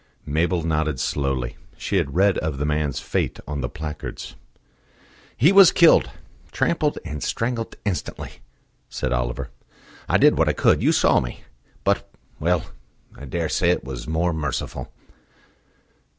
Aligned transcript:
Mabel 0.25 0.63
nodded 0.63 0.99
slowly: 0.99 1.57
she 1.77 1.97
had 1.97 2.15
read 2.15 2.39
of 2.39 2.57
the 2.57 2.65
man's 2.65 2.99
fate 2.99 3.39
on 3.47 3.61
the 3.61 3.69
placards. 3.69 4.33
"He 5.37 5.51
was 5.51 5.71
killed 5.71 6.09
trampled 6.51 6.97
and 7.05 7.21
strangled 7.21 7.75
instantly," 7.85 8.41
said 8.89 9.13
Oliver. 9.13 9.51
"I 10.09 10.17
did 10.17 10.39
what 10.39 10.49
I 10.49 10.53
could: 10.53 10.81
you 10.81 10.91
saw 10.91 11.19
me. 11.19 11.41
But 11.83 12.11
well, 12.39 12.63
I 13.15 13.25
dare 13.25 13.45
say 13.47 13.69
it 13.69 13.83
was 13.83 14.07
more 14.07 14.33
merciful." 14.33 14.91